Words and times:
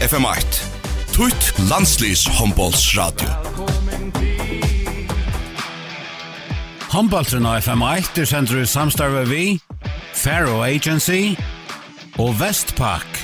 FM8 0.00 0.60
Tutt 1.12 1.52
landslýs 1.68 2.22
handballsradio. 2.38 3.28
Handballtrun 6.90 7.44
av 7.46 7.58
FM8 7.60 8.22
er 8.22 8.28
sendur 8.30 8.62
i 8.62 8.66
samstarve 8.66 9.26
vi, 9.28 9.44
Faro 10.16 10.62
Agency 10.64 11.34
og 12.16 12.32
Vestpak. 12.40 13.20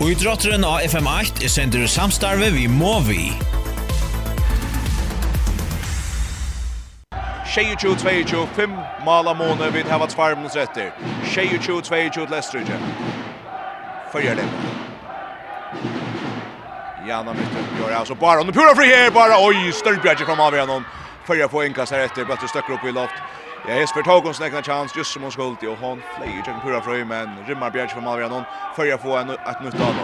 Og 0.00 0.10
i 0.10 0.16
drotteren 0.18 0.66
av 0.66 0.82
FM8 0.88 1.46
er 1.46 1.52
sendur 1.52 1.86
i 1.86 1.92
samstarve 1.92 2.50
vi 2.56 2.66
Movi. 2.66 3.28
22-22, 7.54 8.42
5 8.58 8.74
mala 9.06 9.32
måned 9.38 9.70
vid 9.72 9.86
hevats 9.86 10.18
farmens 10.18 10.58
etter. 10.58 10.90
22-22 11.30 12.26
til 12.26 12.36
Estridje. 12.40 12.80
Följer 14.12 14.36
det. 14.36 14.44
Janna 17.08 17.32
mitt 17.32 17.80
gör 17.80 17.94
alltså 17.94 18.14
bara 18.14 18.42
Nu 18.42 18.52
pura 18.52 18.74
fri 18.74 18.86
här 18.86 19.10
bara 19.10 19.46
oj 19.48 19.72
Störbjärge 19.72 20.24
från 20.24 20.40
av 20.40 20.54
igen 20.54 20.84
Följer 21.26 21.48
på 21.48 21.64
inkast 21.64 21.92
här 21.92 21.98
efter 21.98 22.24
bättre 22.24 22.48
stöcker 22.48 22.72
upp 22.72 22.84
i 22.84 22.92
loft. 22.92 23.14
Ja, 23.68 23.74
Jesper 23.74 24.02
tog 24.02 24.26
en 24.26 24.34
snäckna 24.34 24.62
chans 24.62 24.96
just 24.96 25.12
som 25.12 25.22
hon 25.22 25.32
skuld 25.32 25.58
och 25.64 25.78
hon 25.78 26.02
flyger 26.16 26.42
till 26.42 26.52
pura 26.62 26.80
fri 26.80 27.04
men 27.04 27.44
rymmar 27.46 27.70
Bjärge 27.70 27.88
från 27.88 28.06
av 28.06 28.20
igen 28.20 28.44
Följer 28.76 28.96
på 28.96 29.16
en 29.16 29.30
ett 29.30 29.60
nytt 29.64 29.74
av 29.74 29.94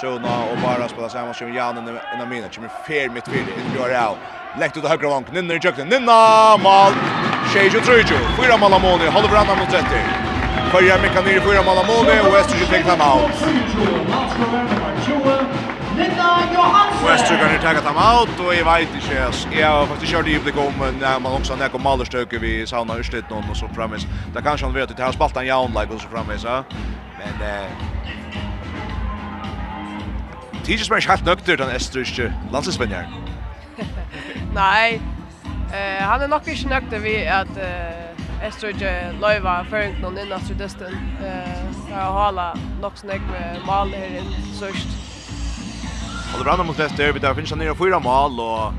Sona 0.00 0.44
och 0.44 0.58
bara 0.58 0.88
spela 0.88 1.08
samma 1.08 1.34
som 1.34 1.54
Janne 1.54 2.00
innan 2.14 2.28
mina. 2.28 2.48
Kommer 2.48 2.68
fel 2.68 3.10
mitt 3.10 3.28
vid. 3.28 3.44
Gör 3.76 3.88
det 3.88 4.06
av. 4.06 4.16
Läkt 4.58 4.76
ut 4.76 4.84
högra 4.84 5.08
vank. 5.08 5.32
Ninna 5.32 5.54
i 5.54 5.58
jökten. 5.62 5.88
Ninna! 5.88 6.56
Mal! 6.56 6.92
Tjejjo 7.52 7.80
Trujjo. 7.80 8.16
Fyra 8.42 8.56
mål 8.56 8.72
av 8.72 8.80
Moni. 8.80 9.06
Håller 9.06 9.28
varandra 9.28 9.54
mot 9.54 9.70
30. 9.70 10.31
Följer 10.72 11.02
Mika 11.02 11.20
Nyr 11.20 11.36
i 11.36 11.40
fyra 11.40 11.62
mål 11.62 11.78
av 11.78 11.86
målet 11.86 12.26
och 12.26 12.36
Östersjö 12.36 12.66
tar 12.66 12.90
timeout. 12.90 13.30
Och 17.02 17.10
Östersjö 17.10 17.38
kan 17.38 17.52
ju 17.52 17.58
ta 17.58 17.88
timeout 17.88 18.40
och 18.46 18.54
jag 18.54 18.64
vet 18.64 18.94
inte. 18.94 19.60
Jag 19.60 19.70
har 19.70 19.86
faktiskt 19.86 20.12
kört 20.12 20.26
i 20.26 20.38
blick 20.38 20.56
om 20.56 20.72
när 21.00 21.20
man 21.20 21.32
också 21.32 21.56
när 21.56 21.68
kommer 21.68 21.84
Malderstöke 21.84 22.38
vi 22.38 22.66
sauna 22.66 22.96
urslit 22.98 23.30
någon 23.30 23.50
och 23.50 23.56
så 23.56 23.68
framis. 23.68 24.06
Där 24.34 24.40
kanske 24.40 24.66
han 24.66 24.74
vet 24.74 24.90
att 24.90 24.96
det 24.96 25.02
han 25.02 25.12
spalt 25.12 25.36
en 25.36 25.46
jaun 25.46 25.70
like 25.70 25.94
och 25.94 26.00
så 26.00 26.08
framis. 26.08 26.44
Men 26.44 27.48
eh 27.48 27.92
Tidjes 30.64 30.90
mer 30.90 31.08
helt 31.08 31.26
nøkter 31.26 31.56
den 31.56 31.70
østerrikske 31.74 32.32
landslagsvenner. 32.52 33.08
Nei, 34.60 35.00
uh, 35.72 36.02
han 36.06 36.22
er 36.22 36.26
nok 36.30 36.46
ikke 36.46 36.68
nøkter 36.68 37.02
ved 37.02 37.26
at 37.26 37.50
uh, 37.56 38.11
jeg 38.42 38.52
tror 38.52 38.68
ikke 38.68 38.92
løyva 39.22 39.54
føring 39.70 39.98
noen 40.02 40.18
inn 40.18 40.32
etter 40.34 40.58
dysten. 40.58 40.96
Jeg 41.22 41.96
har 41.96 42.12
hala 42.16 42.52
nok 42.82 42.98
snakk 42.98 43.24
med 43.30 43.62
mal 43.66 43.92
her 43.94 44.18
inn 44.20 44.32
sørst. 44.58 44.98
Og 46.32 46.38
det 46.38 46.46
brannar 46.46 46.64
mot 46.64 46.78
Lester, 46.78 47.12
vi 47.12 47.20
der 47.20 47.34
finnes 47.34 47.50
han 47.50 47.60
nere 47.60 47.76
fyra 47.76 47.98
mal, 48.02 48.40
og 48.40 48.74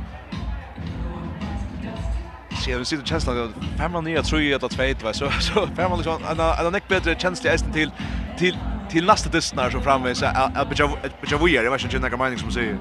Sjæ, 2.64 2.78
vi 2.78 2.86
sitter 2.86 3.06
känslan 3.06 3.54
att 3.78 3.92
5-9 3.92 4.22
tror 4.22 4.42
jag 4.42 4.64
att 4.64 4.72
2 4.72 4.84
va 5.06 5.14
så 5.14 5.32
så 5.40 5.68
fem 5.76 5.90
man 5.90 6.00
liksom 6.00 6.24
en 6.32 6.66
en 6.66 6.72
neck 6.72 6.88
bättre 6.88 7.16
känsla 7.16 7.52
är 7.52 7.58
till 7.74 7.92
till 8.38 8.58
till 8.90 9.06
nästa 9.06 9.30
dysten 9.30 9.72
så 9.72 9.82
framme 9.82 10.16
så 10.16 10.26
att 10.26 10.80
jag 10.80 10.92
jag 11.32 11.38
vill 11.44 11.54
göra 11.54 11.70
vad 11.70 11.82
jag 11.82 11.92
känner 11.92 12.18
mening 12.18 12.40
som 12.40 12.52
säger. 12.52 12.78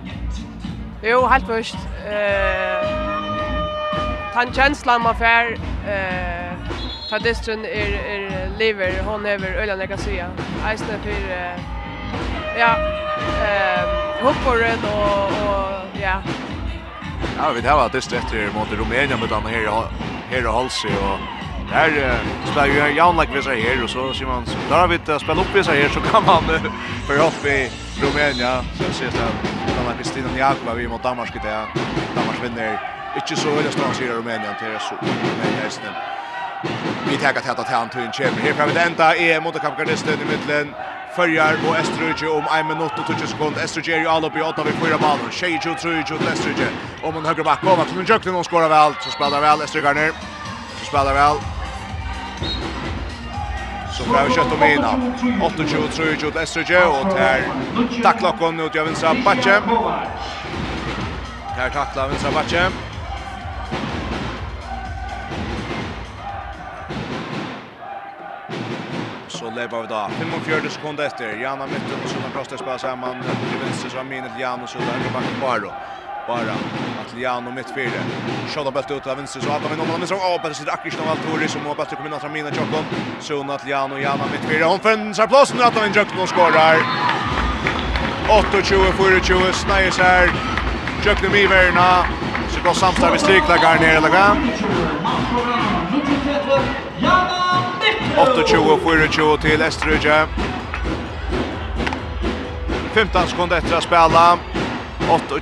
Jo, 1.02 1.26
helt 1.26 1.46
först. 1.46 1.76
Eh 2.06 3.12
Tan 4.32 4.52
känslan 4.52 5.02
man 5.02 5.16
får 5.16 5.52
eh 5.86 6.41
ta 7.12 7.18
distrin 7.18 7.64
er 7.64 7.92
er 8.12 8.48
lever 8.58 9.02
hon 9.04 9.26
över 9.26 9.48
öland 9.62 9.80
jag 9.80 9.88
kan 9.88 9.98
säga. 9.98 10.30
Eisne 10.66 10.98
för 11.04 11.10
ja 12.58 12.76
eh 13.46 13.84
hopparen 14.22 14.78
och 14.84 15.26
och 15.26 16.00
ja. 16.02 16.22
Ja, 17.38 17.52
vi 17.54 17.68
har 17.68 17.76
varit 17.76 17.92
det 17.92 18.16
efter 18.16 18.50
mot 18.54 18.72
Rumänien 18.72 19.20
med 19.20 19.28
den 19.28 19.42
här 19.42 19.84
här 20.30 20.46
och 20.46 20.54
Halsi 20.54 20.88
och 20.88 21.18
Här 21.72 22.20
spelar 22.44 22.66
ju 22.66 22.96
Jan 22.96 23.16
Lackvis 23.16 23.46
här 23.46 23.84
och 23.84 23.90
så 23.90 24.12
ser 24.12 24.18
Simon 24.18 24.44
där 24.68 24.76
har 24.80 24.88
vi 24.88 24.94
inte 24.94 25.18
spelat 25.18 25.46
upp 25.46 25.56
i 25.56 25.64
sig 25.64 25.82
här 25.82 25.88
så 25.88 26.00
kan 26.00 26.24
man 26.24 26.44
för 27.06 27.14
upp 27.14 27.46
i 27.46 27.70
Rumänien 28.02 28.64
så 28.78 28.84
ses 28.90 29.14
det 29.14 29.30
Jan 29.76 29.86
Lackvis 29.86 30.12
Kristina 30.12 30.38
Jakova 30.38 30.74
vi 30.74 30.88
mot 30.88 31.02
Danmark 31.02 31.34
det 31.42 31.66
Danmark 32.14 32.44
vinner 32.44 32.80
inte 33.14 33.36
så 33.36 33.50
högt 33.50 34.00
i 34.00 34.08
Rumänien 34.08 34.54
till 34.58 34.78
så 34.80 34.94
men 35.00 35.16
Rumänien 35.24 36.21
vi 37.12 37.18
tar 37.18 37.50
att 37.50 37.66
ta 37.66 37.76
han 37.76 37.88
till 37.88 38.00
en 38.00 38.12
chef. 38.12 38.32
Här 38.42 38.52
framme 38.52 38.80
ända 38.80 39.16
är 39.16 39.40
mot 39.40 39.44
motorkampgardisten 39.44 40.14
i 40.14 40.24
mitten. 40.24 40.74
Följar 41.16 41.54
och 41.68 41.76
Österrike 41.76 42.26
om 42.26 42.44
1 42.44 42.66
minut 42.66 42.92
och 42.98 43.06
20 43.06 43.26
sekund. 43.26 43.56
Österrike 43.64 43.94
är 43.94 44.00
ju 44.00 44.08
all 44.08 44.24
uppe 44.24 44.38
i 44.38 44.42
8 44.42 44.64
vid 44.64 44.74
fyra 44.74 44.98
ballen. 44.98 45.30
Tjej 45.30 45.58
tror 45.62 45.74
tror 45.74 46.02
tror 46.02 46.18
Österrike. 46.32 46.68
Om 47.02 47.16
en 47.16 47.24
högre 47.24 47.44
back 47.44 47.60
kommer 47.60 47.84
till 47.84 47.98
en 47.98 48.04
jökte 48.04 48.30
någon 48.30 48.44
skårar 48.44 48.68
väl 48.68 48.92
så 49.00 49.10
spelar 49.10 49.40
väl 49.40 49.62
Österrike 49.62 49.92
ner. 49.92 50.12
Så 50.78 50.84
spelar 50.84 51.14
väl. 51.14 51.36
Så 53.96 54.04
får 54.04 54.28
vi 54.28 54.34
kött 54.34 54.52
om 54.52 54.62
ena. 54.62 54.92
28 55.20 55.54
tror 55.96 56.30
till 56.30 56.40
Österrike 56.40 56.84
och 56.84 57.10
tar 57.16 57.38
tacklar 58.02 58.66
ut 58.66 58.74
jag 58.74 58.84
vinstra 58.84 59.14
Batche. 59.24 59.60
Tar 61.56 61.68
tacklar 61.68 62.08
vinstra 62.08 62.30
backen. 62.30 62.91
och 69.52 69.58
lepa 69.58 69.76
av 69.76 69.84
idag. 69.84 70.10
45 70.44 70.70
sekunder 70.70 71.06
efter. 71.06 71.36
Janna 71.42 71.66
mitten 71.66 71.98
och 72.04 72.10
sådana 72.10 72.28
prosta 72.34 72.58
spela 72.58 72.78
samman. 72.78 73.22
Till 73.22 73.58
vänster 73.64 73.88
så 73.88 73.96
har 73.96 74.04
Minel 74.04 74.40
Jan 74.40 74.62
och 74.62 74.68
så 74.68 74.78
där 74.78 75.12
backen 75.14 75.40
Baro. 75.40 75.72
Bara 76.26 76.54
Atliano 77.00 77.50
mitt 77.50 77.70
fyra. 77.74 78.00
Shot 78.48 78.64
bult 78.64 78.76
efter 78.76 78.96
ut 78.96 79.06
av 79.06 79.16
vänster 79.16 79.40
så 79.40 79.50
att 79.50 79.62
de 79.62 79.76
någon 79.76 80.06
så 80.06 80.14
av 80.14 80.38
på 80.38 80.46
akkurat 80.46 80.68
Akristan 80.68 81.06
Valtori 81.06 81.48
som 81.48 81.66
har 81.66 81.74
bättre 81.74 81.96
kombination 81.96 82.20
från 82.20 82.32
Mina 82.32 82.50
Chokon. 82.50 82.84
Så 83.20 83.52
Atliano 83.52 83.98
Janna 83.98 84.24
mitt 84.32 84.50
fyra. 84.50 84.64
Hon 84.66 84.80
fänsar 84.80 85.26
platsen 85.26 85.60
att 85.60 85.74
han 85.74 85.94
Chokon 85.94 86.26
skorar. 86.26 86.76
28-24 88.28 89.52
Snajers 89.52 89.98
här. 89.98 90.30
Chokon 91.04 91.32
Miverna. 91.32 92.06
Så 92.50 92.62
går 92.64 92.74
samstar 92.74 93.10
vid 93.12 93.20
strikläggaren 93.20 93.80
nere 93.80 93.96
eller 93.96 94.08
grann. 94.08 94.38
28-24 98.16 99.40
till 99.40 99.62
Eströge. 99.62 100.26
15 102.94 103.28
sekunder 103.28 103.56
etter 103.56 103.76
å 103.76 103.80
spela. 103.80 104.38
28 105.08 105.40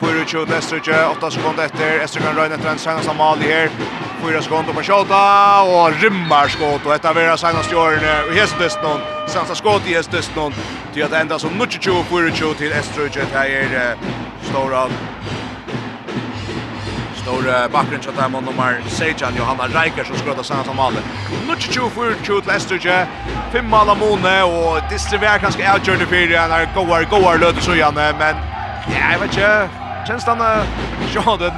24 0.00 0.46
til 0.46 0.56
Eströge, 0.56 1.00
8 1.10 1.30
sekunder 1.30 1.64
efter. 1.64 2.00
Eströge 2.04 2.26
kan 2.26 2.36
röjna 2.36 2.54
efter 2.54 2.70
en 2.70 2.78
senast 2.78 3.08
av 3.08 3.16
Mali 3.16 3.52
här. 3.52 3.70
4 4.22 4.42
sekunder 4.42 4.72
på 4.72 4.82
Tjota 4.82 5.62
och 5.62 6.50
skått. 6.50 6.86
Og 6.86 6.94
etter 6.94 6.94
ett 6.94 7.04
av 7.04 7.18
era 7.18 7.36
senast 7.36 7.72
i 7.72 7.74
åren 7.74 8.00
i 8.32 8.38
Hestdöstnån. 8.38 9.00
Senast 9.28 9.56
skott 9.56 9.86
i 9.86 10.02
Til 10.94 11.02
at 11.02 11.10
det 11.10 11.20
enda 11.20 11.38
som 11.38 11.50
24-24 11.50 12.54
till 12.54 12.72
Eströge. 12.72 13.26
Det 13.32 13.38
här 13.38 13.96
stora 14.42 14.88
Når 17.30 17.68
bakgrunn 17.72 18.00
til 18.02 18.12
dem 18.16 18.32
nummer 18.42 18.78
Sejan 18.90 19.36
Johanna 19.38 19.68
Reiker 19.70 20.04
som 20.04 20.16
skrøtta 20.18 20.42
sanna 20.42 20.64
som 20.66 20.80
alle. 20.82 21.02
Nutch 21.46 21.70
24 21.70 22.40
til 22.40 22.54
Esterje. 22.56 22.96
Fem 23.52 23.68
mål 23.70 23.92
av 23.92 24.00
Mone 24.00 24.32
og 24.44 24.80
distribuerer 24.90 25.38
kanskje 25.38 25.68
outjourney 25.72 26.08
for 26.10 26.34
han 26.34 26.54
er 26.56 26.66
goar 26.74 27.06
goar 27.12 27.38
lød 27.38 27.62
så 27.62 27.76
gjerne, 27.78 28.08
men 28.18 28.42
ja, 28.90 29.12
jeg 29.12 29.20
vet 29.20 29.38
ikke. 29.38 29.52
Kjennes 30.06 30.24
han 30.26 31.38
den 31.38 31.54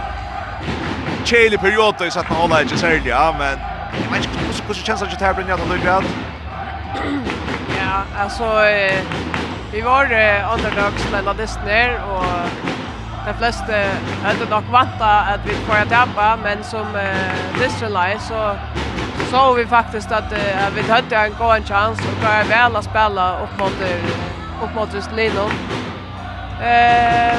Chile 1.25 1.59
periode 1.59 2.11
så 2.11 2.21
att 2.21 2.27
han 2.27 2.37
håller 2.37 2.63
inte 2.63 2.77
särskilt 2.79 3.07
ja 3.07 3.35
men 3.39 3.59
jag 4.05 4.11
vet 4.11 4.25
inte 4.25 4.39
hur 4.39 4.65
hur 4.67 4.75
känns 4.75 5.01
det 5.01 5.07
att 5.07 5.19
ta 5.19 5.35
bringa 5.35 5.57
den 5.57 5.69
Lukas. 5.69 6.05
Ja, 7.79 8.03
alltså 8.23 8.45
vi 9.73 9.81
var 9.81 10.05
underdogs 10.55 11.13
mellan 11.13 11.37
dess 11.37 11.59
ner 11.67 12.01
och 12.11 12.72
de 13.27 13.35
fleste 13.39 13.81
hadde 14.25 14.49
nok 14.51 14.71
vanta 14.71 15.13
at 15.33 15.45
vi 15.47 15.55
får 15.67 15.87
tappa, 15.91 16.35
men 16.43 16.65
som 16.65 16.87
uh, 16.95 17.61
Distrelai 17.61 18.19
så 18.29 18.55
så 19.33 19.55
vi 19.57 19.67
faktisk 19.67 20.11
at, 20.11 20.33
uh, 20.33 20.67
at 20.67 20.77
vi 20.77 20.83
hadde 20.91 21.17
en 21.27 21.35
god 21.39 21.57
en 21.57 21.67
chans 21.67 21.99
og 22.09 22.21
klare 22.21 22.49
vel 22.51 22.77
å 22.77 22.83
spille 22.85 23.27
opp 23.47 23.59
mot, 23.59 23.85
opp 24.63 24.75
mot 24.77 24.97
Lino. 25.17 25.47
Uh, 26.63 27.39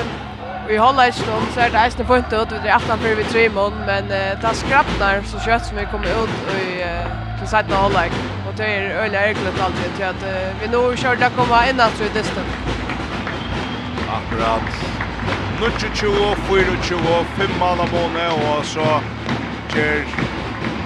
vi 0.67 0.77
holder 0.77 1.03
ikke 1.03 1.25
noen, 1.27 1.47
så 1.53 1.61
er 1.61 1.73
det 1.73 1.79
eisende 1.83 2.05
funnet 2.07 2.33
ut, 2.33 2.55
vi 2.63 2.71
er 2.71 2.77
aftan 2.77 2.99
før 2.99 3.15
vi 3.19 3.23
tre 3.23 3.49
mån, 3.49 3.75
men 3.87 4.07
uh, 4.11 4.31
det 4.41 4.49
er 4.49 4.59
skrapner 4.61 5.27
så 5.27 5.41
kjøtt 5.45 5.67
som 5.67 5.79
vi 5.79 5.85
kommer 5.91 6.23
ut 6.23 6.53
i 6.55 6.79
uh, 6.87 7.11
til 7.39 7.51
seiten 7.51 7.75
av 7.75 7.87
holdet. 7.87 8.15
Og 8.47 8.57
det 8.57 8.71
er 8.71 9.03
øyne 9.03 9.27
erglet 9.27 9.63
alltid 9.67 9.95
til 9.99 10.09
at 10.13 10.25
uh, 10.31 10.49
vi 10.61 10.71
nå 10.71 10.83
kjører 10.95 11.21
til 11.21 11.29
å 11.29 11.35
komme 11.37 11.63
innanfor 11.69 12.07
i 12.07 12.13
distan. 12.17 12.51
Akkurat. 14.17 14.92
24, 15.71 16.35
24, 16.83 17.25
5 17.37 17.59
mål 17.59 17.79
av 17.79 17.91
måne, 17.93 18.23
og 18.49 18.65
så 18.67 18.83
kjer 19.71 20.01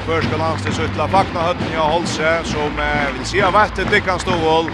Førska 0.06 0.38
landstid 0.40 0.76
suttla 0.78 1.08
fakna 1.12 1.48
hatten 1.50 1.74
ja 1.74 1.88
Holse, 1.90 2.34
som 2.48 2.78
eh, 2.80 3.08
vil 3.16 3.26
si 3.26 3.42
har 3.42 3.52
det 3.92 4.02
kan 4.06 4.20
stå 4.20 4.32
Stovål. 4.32 4.70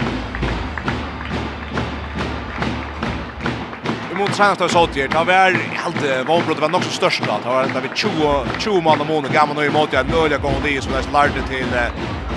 Vi 4.10 4.18
må 4.18 4.26
träna 4.26 4.64
oss 4.64 4.76
åt 4.76 4.96
här. 4.96 5.08
Det 5.08 5.24
var 5.24 5.50
helt 5.84 6.28
våbrott 6.28 6.60
var 6.60 6.68
nog 6.68 6.84
så 6.84 6.90
störst 6.90 7.22
då. 7.26 7.38
Det 7.42 7.48
var 7.48 7.62
ända 7.62 7.80
vid 7.80 7.90
20 7.94 8.44
20 8.58 8.80
man 8.80 9.00
och 9.00 9.06
månader 9.06 9.34
gamla 9.34 9.54
nu 9.54 9.66
emot 9.66 9.92
jag 9.92 10.08
nölja 10.08 10.38
gång 10.38 10.54
det 10.64 10.82
som 10.82 10.92
nästan 10.92 11.12
lärde 11.12 11.42
till 11.48 11.66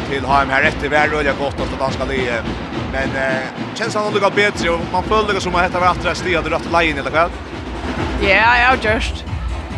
till 0.09 0.25
HM 0.25 0.49
här 0.49 0.63
efter 0.63 0.89
var 0.89 1.07
nölja 1.07 1.33
gott 1.33 1.59
att 1.59 1.79
danska 1.79 2.05
det. 2.05 2.43
Men 2.91 3.09
eh 3.15 3.67
känns 3.75 3.95
han 3.95 4.13
nog 4.13 4.33
bättre 4.33 4.69
och 4.69 4.79
man 4.91 5.03
följde 5.03 5.41
som 5.41 5.55
att 5.55 5.73
det 5.73 5.79
var 5.79 5.87
att 5.87 6.05
resta 6.05 6.25
det 6.29 6.49
rätt 6.49 6.71
lägen 6.71 6.97
eller 6.97 7.11
vad. 7.11 7.31
Ja, 8.21 8.57
jag 8.57 8.93
just. 8.93 9.25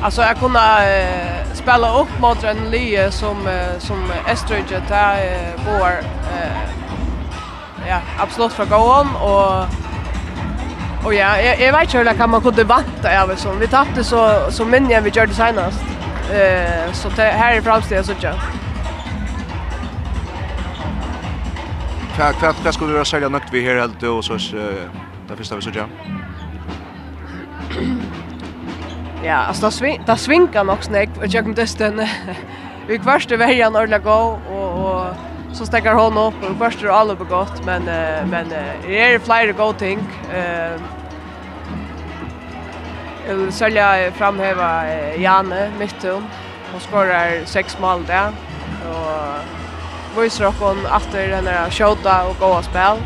Alltså 0.01 0.21
jag 0.21 0.39
kunde 0.39 0.59
uh, 0.59 1.53
spela 1.53 2.01
upp 2.01 2.19
mot 2.19 2.43
en 2.43 2.71
lie 2.71 3.11
som 3.11 3.47
uh, 3.47 3.79
som 3.79 4.11
Estridge 4.27 4.81
där 4.87 5.13
uh, 5.13 5.67
eh 5.67 5.99
uh, 5.99 6.69
ja, 7.87 7.99
absolut 8.19 8.53
för 8.53 8.65
gåon 8.65 9.15
och 9.15 9.65
Och 11.05 11.13
ja, 11.13 11.41
jag, 11.41 11.61
jag 11.61 11.73
vet 11.73 11.83
inte 11.83 11.97
hur 11.97 12.13
kan 12.13 12.29
man 12.29 12.41
kunde 12.41 12.63
vanta 12.63 13.11
över 13.11 13.35
så. 13.35 13.51
Vi 13.51 13.67
tappade 13.67 14.03
så, 14.03 14.51
så 14.51 14.65
minne 14.65 15.01
vi 15.01 15.09
gjorde 15.09 15.33
senast. 15.33 15.83
Eh, 16.33 16.91
så 16.91 17.09
det 17.09 17.21
här 17.21 17.57
är 17.57 17.61
framsteg 17.61 18.05
så 18.05 18.13
tjej. 18.13 18.33
Hva, 22.17 22.33
hva, 22.41 22.53
hva 22.63 22.71
skulle 22.71 22.99
du 22.99 23.05
sälja 23.05 23.29
nökt 23.29 23.53
vi 23.53 23.61
här 23.61 23.79
helt 23.79 24.03
och 24.03 24.25
så 24.25 24.33
uh, 24.33 24.39
där 25.27 25.35
första 25.35 25.55
vi 25.55 25.61
så 25.61 25.69
ja. 25.73 25.85
ja, 29.23 29.35
alltså 29.35 29.65
det, 29.65 29.71
sving, 29.71 30.01
det 30.05 30.17
svinkar 30.17 30.63
nog 30.63 30.83
snäck 30.83 31.09
och 31.17 31.27
jag 31.27 31.43
kom 31.43 31.53
dösten. 31.53 32.07
Vi 32.87 32.97
kvarste 32.99 33.37
vägen 33.37 33.75
ordla 33.75 33.99
gå 33.99 34.39
och 34.51 34.69
och 35.49 35.55
så 35.55 35.65
stäcker 35.65 35.93
hon 35.93 36.17
upp 36.17 36.43
och 36.49 36.57
kvarste 36.57 36.85
är 36.85 36.89
alla 36.89 37.15
begått 37.15 37.65
men 37.65 37.83
men 38.29 38.49
det 38.49 39.01
är 39.01 39.19
flera 39.19 39.51
go 39.51 39.73
ting. 39.73 39.99
Eh 40.33 40.81
Jag 43.29 43.35
vill 43.35 43.51
sälja 43.51 44.11
framhäva 44.11 44.83
Janne 45.17 45.71
Mittum. 45.79 46.23
Hon 46.71 46.81
skorar 46.81 47.45
sex 47.45 47.79
mål 47.79 48.05
där. 48.05 48.31
Och 50.15 50.23
visar 50.23 50.45
upp 50.45 50.59
hon 50.59 50.85
efter 50.85 51.27
den 51.27 51.45
där 51.45 51.69
shota 51.69 52.25
och 52.25 52.35
goa 52.39 52.63
spel 52.63 52.97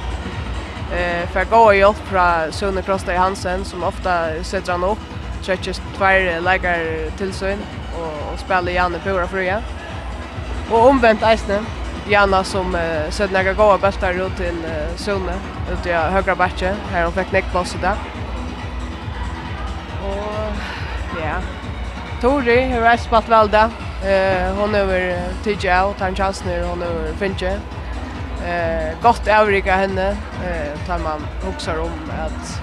eh 0.91 1.29
för 1.29 1.45
gå 1.45 1.73
i 1.73 1.83
allt 1.83 1.97
fra 1.97 2.51
Sune 2.51 2.81
Krosta 2.81 3.17
Hansen 3.17 3.65
som 3.65 3.83
ofta 3.83 4.43
sätter 4.43 4.71
han 4.71 4.83
upp 4.83 4.99
stretches 5.43 5.81
tvär 5.97 6.41
lägger 6.41 7.09
till 7.17 7.33
sig 7.33 7.57
och, 7.97 8.33
och 8.33 8.39
spelar 8.39 8.71
Janne 8.71 8.99
Pura 8.99 9.27
fria. 9.27 9.61
Och 10.71 10.87
omvänt 10.87 11.23
Eisne 11.23 11.59
Janna 12.09 12.43
som 12.43 12.75
eh, 12.75 13.09
sett 13.09 13.31
några 13.31 13.53
goda 13.53 13.77
bultar 13.77 14.13
ut 14.13 14.37
till 14.37 14.65
eh, 14.65 14.95
Sune 14.95 15.33
ut 15.73 15.85
i 15.85 15.91
högra 15.91 16.35
backen 16.35 16.75
här 16.91 17.03
hon 17.03 17.13
fick 17.13 17.31
nickpass 17.31 17.75
där. 17.81 17.95
Och 20.03 20.53
ja. 21.23 21.35
Tori 22.21 22.71
har 22.71 22.97
spelat 22.97 23.29
väl 23.29 23.49
där. 23.49 23.69
Eh 24.05 24.55
hon 24.55 24.75
över 24.75 25.19
TJ 25.43 25.81
och 25.81 25.95
han 25.99 26.15
chansar 26.15 26.67
hon 26.69 26.81
över 26.81 27.13
Finche 27.13 27.59
eh 28.45 29.01
gott 29.01 29.27
avrika 29.27 29.75
henne. 29.75 30.09
Eh 30.45 30.87
tar 30.87 30.99
man 30.99 31.21
huxar 31.41 31.79
om 31.79 32.11
att 32.25 32.61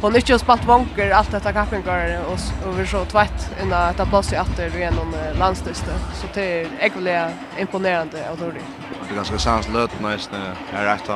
hon 0.00 0.16
inte 0.16 0.32
har 0.32 0.38
spalt 0.38 0.64
vanker 0.64 1.10
allt 1.10 1.30
detta 1.30 1.52
kappingar 1.52 2.20
och 2.26 2.68
och 2.68 2.80
vi 2.80 2.86
så 2.86 3.04
tvätt 3.04 3.50
innan 3.62 3.82
att 3.82 4.08
plats 4.08 4.32
i 4.32 4.36
åter 4.36 4.78
genom 4.78 5.14
landstyste 5.38 5.90
så 6.14 6.26
det 6.34 6.60
är 6.60 6.68
ekvile 6.80 7.30
imponerande 7.58 8.18
och 8.32 8.38
då 8.38 8.44
det 8.44 9.12
är 9.12 9.16
ganska 9.16 9.38
sans 9.38 9.68
löt 9.68 9.90
nästan 10.00 10.40
är 10.72 10.84
rätt 10.84 11.10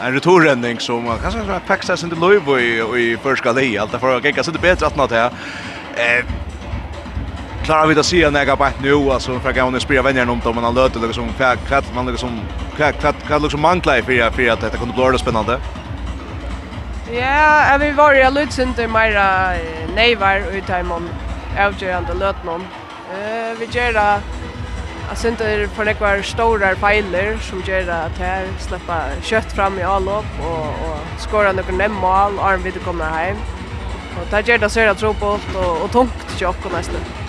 en 0.00 0.14
returrändning 0.14 0.80
som 0.80 1.04
man 1.04 1.18
kanske 1.18 1.44
ska 1.44 1.60
packa 1.66 1.96
sig 1.96 2.08
inte 2.08 2.20
löv 2.20 2.48
och 2.90 2.98
i 2.98 3.16
förska 3.22 3.52
lej 3.52 3.78
allt 3.78 3.90
för 3.90 4.16
att 4.16 4.24
gicka 4.24 4.42
så 4.42 4.50
det 4.50 4.58
bättre 4.58 4.86
att 4.86 4.96
nåt 4.96 5.10
här 5.10 5.30
eh 5.96 6.24
klarar 7.64 7.86
vi 7.86 8.00
att 8.00 8.06
se 8.06 8.30
när 8.30 8.46
jag 8.46 8.58
bara 8.58 8.72
nu 8.82 9.10
alltså 9.10 9.40
för 9.40 9.56
jag 9.56 9.70
vill 9.70 9.80
spela 9.80 10.02
vänner 10.02 10.30
om 10.30 10.40
dem 10.44 10.54
men 10.54 10.64
han 10.64 10.74
löter 10.74 11.00
liksom 11.00 11.32
för 11.32 11.56
kvätt 11.56 11.94
man 11.94 12.06
liksom 12.06 12.40
kvätt 12.76 13.00
kvätt 13.00 13.16
kvätt 13.26 13.42
liksom 13.42 13.60
man 13.60 13.80
klär 13.80 14.02
för 14.02 14.30
för 14.30 14.48
att 14.48 14.60
det 14.60 14.78
kunde 14.78 15.10
bli 15.10 15.18
spännande. 15.18 15.60
Ja, 17.12 17.76
vi 17.80 17.90
var 17.90 18.14
ju 18.14 18.30
lite 18.30 18.62
inte 18.62 18.88
mera 18.88 19.52
nejvar 19.94 20.36
ut 20.52 20.70
i 20.70 20.82
mån 20.82 21.08
avgörande 21.58 22.14
löt 22.14 22.44
någon. 22.44 22.60
Eh 22.60 23.58
vi 23.58 23.64
gör 23.64 23.92
det 23.92 24.20
Alltså 25.10 25.28
inte 25.28 25.68
för 25.74 25.84
det 25.84 26.00
var 26.00 26.22
stora 26.22 26.76
fejler 26.76 27.38
som 27.38 27.62
gör 27.66 27.88
att 27.88 28.18
här 28.18 28.46
släppa 28.58 29.02
kött 29.22 29.52
fram 29.52 29.78
i 29.78 29.82
allop 29.82 30.24
och, 30.40 30.66
och 30.66 31.20
skåra 31.30 31.52
några 31.52 31.72
nämmal 31.72 32.38
och 32.38 32.46
armvidd 32.46 32.84
kommer 32.84 33.04
hem. 33.04 33.36
Och 34.20 34.26
det 34.30 34.48
gör 34.48 34.58
det 34.58 34.70
så 34.70 34.80
är 34.80 34.86
det 34.86 34.94
tropålt 34.94 35.54
och, 35.54 35.84
och 35.84 35.90
tungt 35.90 36.38
till 36.38 36.46
oss 36.46 36.56
nästan. 36.72 37.21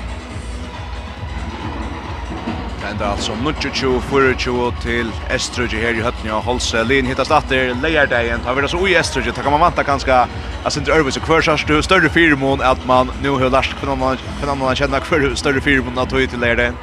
Det 2.84 2.90
enda 2.92 3.14
altså 3.14 3.32
22-24 3.32 4.82
til 4.84 5.12
Estrødje 5.32 5.80
her 5.80 5.96
i 5.96 6.02
høttene 6.04 6.34
og 6.36 6.42
Holse. 6.44 6.82
Lin 6.84 7.08
hittast 7.08 7.32
atter 7.32 7.72
leierdeien. 7.80 8.44
Det 8.44 8.56
vi 8.58 8.62
det 8.66 8.72
så 8.74 8.78
ui 8.78 8.96
Estrødje. 9.00 9.32
Det 9.32 9.44
kan 9.44 9.56
man 9.56 9.62
vanta 9.64 9.86
ganske 9.88 10.18
altså 10.66 10.80
sin 10.80 10.90
ørvis 10.92 11.18
og 11.18 11.24
hver 11.24 11.64
du 11.68 11.82
større 11.82 12.10
firmån 12.10 12.62
at 12.62 12.84
man 12.86 13.08
nu 13.24 13.38
har 13.38 13.50
lært 13.50 13.72
hvordan 13.80 14.58
man 14.58 14.76
kjenner 14.76 15.00
hver 15.00 15.36
større 15.36 15.62
firmån 15.62 15.98
at 15.98 16.12
høy 16.12 16.28
til 16.28 16.40
leierdeien. 16.40 16.76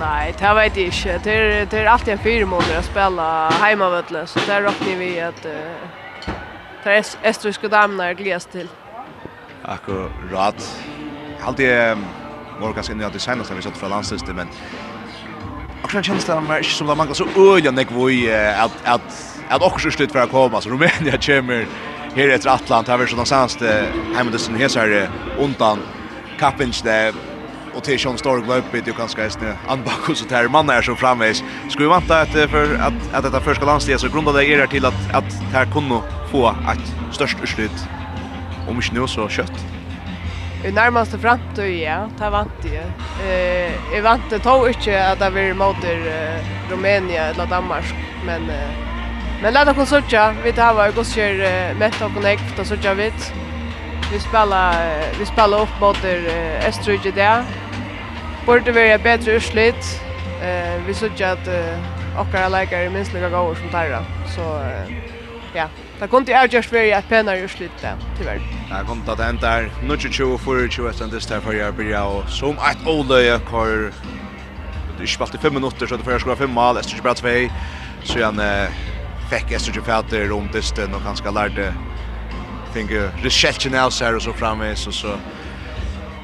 Nei, 0.00 0.34
det 0.34 0.56
vet 0.58 0.76
jeg 0.76 0.86
ikke. 0.86 1.18
Det 1.24 1.32
er, 1.32 1.64
det 1.64 1.80
er 1.80 1.94
alltid 1.94 2.12
en 2.12 2.26
firmåner 2.26 2.82
å 2.82 2.82
spille 2.82 3.30
heimavøtle, 3.62 4.26
så 4.26 4.42
det 4.50 4.58
råkner 4.66 5.02
vi 5.06 5.14
at 5.22 5.46
uh, 5.46 6.34
det 6.82 6.98
er 6.98 7.16
estrøyske 7.30 7.70
damene 7.70 8.10
er 8.10 8.18
gledes 8.18 8.50
til. 8.50 8.66
Akkurat. 9.64 10.72
Alltid 11.46 11.70
det 11.70 12.25
var 12.60 12.72
ganska 12.72 12.92
i 12.92 12.96
det 13.12 13.18
senaste 13.18 13.54
vi 13.54 13.62
sett 13.62 13.76
från 13.76 13.90
landslaget 13.90 14.36
men 14.36 14.48
Och 15.82 15.90
sen 15.90 16.02
känns 16.02 16.24
det 16.24 16.34
var 16.34 16.40
man 16.40 16.64
som 16.64 16.86
det 16.86 16.94
man 16.94 17.14
så 17.14 17.26
öliga 17.36 17.70
nek 17.70 17.90
voi 17.90 18.34
att 18.34 18.72
att 18.84 19.36
att 19.48 19.62
också 19.62 19.90
slut 19.90 20.12
för 20.12 20.18
att 20.18 20.30
komma. 20.30 20.60
Så 20.60 20.70
Rumänien 20.70 21.18
kommer 21.20 21.66
här 22.14 22.28
efter 22.28 22.50
Atlant. 22.50 22.88
Här 22.88 23.06
så 23.06 23.12
någonstans 23.12 23.56
det 23.56 23.92
hemma 24.16 24.30
det 24.30 24.38
sen 24.38 24.54
här 24.54 24.68
så 24.68 24.78
här 24.78 25.10
undan 25.38 25.78
Kappinch 26.38 26.80
där. 26.84 27.14
Och 27.74 27.84
till 27.84 27.98
Sean 27.98 28.18
Storg 28.18 28.46
löpet 28.46 28.84
du 28.84 28.92
kanske 28.92 29.22
är 29.22 29.28
snö 29.28 29.52
anbak 29.68 30.08
och 30.08 30.16
så 30.16 30.24
där 30.28 30.48
man 30.48 30.70
är 30.70 30.82
så 30.82 30.94
framvis 30.94 31.44
skulle 31.68 31.88
vänta 31.88 32.20
att 32.20 32.28
för 32.28 32.74
att 32.74 33.14
att 33.14 33.22
detta 33.24 33.40
första 33.40 33.66
landslaget 33.66 34.00
så 34.00 34.08
grundade 34.08 34.38
det 34.38 34.46
er 34.46 34.66
till 34.66 34.86
att 34.86 35.14
att 35.14 35.32
här 35.52 35.66
kunde 35.66 36.00
få 36.30 36.48
ett 36.48 37.14
störst 37.14 37.36
utslut. 37.42 37.86
Om 38.68 38.76
inte 38.76 38.94
nu 38.94 39.06
så 39.06 39.28
kött 39.28 39.75
i 40.66 40.72
närmaste 40.74 41.18
framtid, 41.18 41.78
ja, 41.82 42.00
det 42.18 42.30
vant 42.30 42.64
jeg. 42.66 42.86
Eh, 43.22 43.76
jeg 43.94 44.02
vant 44.04 44.30
det 44.30 44.42
tog 44.42 44.66
ikke 44.68 44.96
at 44.98 45.20
det 45.22 45.30
vil 45.34 45.54
mot 45.56 45.84
uh, 45.84 46.52
Rumænia 46.70 47.30
eller 47.30 47.46
Danmark, 47.46 47.94
men 48.26 48.50
Uh, 48.50 48.82
men 49.42 49.52
lad 49.52 49.68
oss 49.68 49.88
søtja, 49.88 50.30
vi 50.44 50.52
tar 50.56 50.72
var 50.74 50.94
gos 50.96 51.10
kjør 51.12 51.42
uh, 51.44 51.74
mett 51.78 51.98
og 52.00 52.14
connect 52.14 52.58
og 52.58 52.66
søtja 52.66 52.94
vidt. 52.96 53.28
Vi 54.08 54.18
spelar 54.18 54.80
uh, 54.80 55.18
vi 55.18 55.26
spelar 55.28 55.66
upp 55.66 55.80
mot 55.80 56.00
uh, 56.04 56.68
Østerrike 56.68 57.12
der. 57.12 57.44
Borde 58.46 58.74
være 58.74 58.98
bedre 58.98 59.36
urslit. 59.36 60.00
Eh, 60.42 60.86
vi 60.86 60.94
søtja 60.94 61.32
at 61.32 61.48
uh, 61.48 62.20
okkara 62.20 62.48
leikar 62.52 62.84
er 62.84 62.92
minst 62.92 63.14
lika 63.14 63.30
gode 63.32 63.56
som 63.56 63.68
Tarra. 63.72 64.04
så 64.28 64.42
uh, 64.42 64.92
ja. 65.54 65.68
Det 66.00 66.08
kunde 66.08 66.32
jag 66.32 66.52
just 66.52 66.72
vara 66.72 66.98
att 66.98 67.08
penna 67.08 67.36
ju 67.36 67.48
slut 67.48 67.70
där 67.80 67.96
tyvärr. 68.18 68.40
Det 68.68 68.86
kom 68.86 69.02
att 69.06 69.20
ända 69.20 69.50
där 69.50 69.70
nutje 69.82 70.10
chu 70.10 70.38
för 70.38 70.68
20 70.68 70.88
att 70.88 70.98
det 70.98 71.28
där 71.28 71.40
för 71.40 71.52
jag 71.52 71.74
blir 71.74 72.02
och 72.02 72.28
som 72.28 72.50
ett 72.50 72.86
olöje 72.86 73.40
kör 73.50 73.92
det 75.00 75.06
spalt 75.06 75.34
i 75.34 75.38
5 75.38 75.54
minuter 75.54 75.86
så 75.86 75.96
det 75.96 76.04
får 76.04 76.18
skora 76.18 76.36
5 76.36 76.50
mål 76.50 76.76
efter 76.76 77.02
bara 77.02 77.14
2 77.14 77.28
så 78.04 78.24
han 78.24 78.40
fick 79.30 79.52
efter 79.52 79.72
ju 79.72 79.82
fatter 79.82 80.24
runt 80.24 80.52
dysten 80.52 80.94
och 80.94 81.02
ganska 81.02 81.30
lärde 81.30 81.74
tänker 82.72 83.10
reschechen 83.22 83.74
out 83.74 83.92
så 83.92 84.04
här 84.04 84.16
och 84.16 84.22
så 84.22 84.32
framme 84.32 84.74
så 84.76 84.92
så 84.92 85.16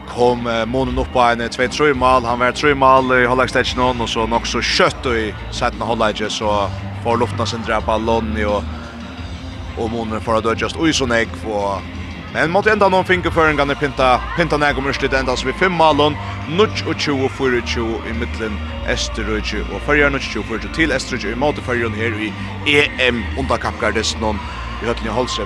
kom 0.08 0.46
uh, 0.46 0.66
månen 0.66 0.98
upp 0.98 1.12
på 1.12 1.20
en 1.20 1.40
2-3 1.40 1.94
mål. 1.94 2.24
Han 2.24 2.38
var 2.38 2.52
3 2.52 2.74
mål 2.74 3.22
i 3.22 3.26
halvleksstäcken 3.26 4.00
och 4.00 4.08
så 4.08 4.26
nog 4.26 4.46
så 4.46 4.60
kött 4.60 5.06
i 5.06 5.34
sätten 5.50 5.82
halvlekstet 5.82 6.32
så 6.32 6.70
får 7.04 7.16
luften 7.16 7.46
sin 7.46 7.62
dra 7.62 7.80
ballon 7.80 8.44
och 8.44 8.62
og 9.78 9.90
månen 9.92 10.20
for 10.20 10.38
å 10.38 10.54
just 10.54 10.76
ui 10.76 10.92
så 10.92 11.06
nek 11.06 11.28
og 11.46 11.82
Men 12.32 12.48
måtte 12.48 12.70
enda 12.72 12.86
noen 12.88 13.04
fingerføringene 13.04 13.74
pinta, 13.76 14.14
pinta 14.38 14.56
nek 14.56 14.78
om 14.80 14.86
rystet 14.88 15.12
enda 15.12 15.34
så 15.36 15.50
vi 15.50 15.52
fem 15.52 15.74
malen, 15.76 16.16
24 16.48 17.12
og 17.26 17.30
24 17.36 17.84
i 18.08 18.14
middelen 18.16 18.56
Esterøyge 18.88 19.60
og 19.68 19.84
Førjar 19.84 20.14
24 20.16 20.40
og 20.40 20.48
24 20.48 20.72
til 20.78 20.96
Esterøyge 20.96 21.34
i 21.34 21.40
måte 21.42 21.60
fyrir 21.66 21.92
her 21.92 22.16
i 22.24 22.32
EM 22.72 23.20
underkappgardesnon 23.36 24.40
i 24.80 24.88
Høtlinja 24.88 25.12
Holse. 25.12 25.40